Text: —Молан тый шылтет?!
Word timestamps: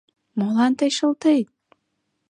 —Молан 0.39 0.71
тый 0.79 0.91
шылтет?! 0.97 1.47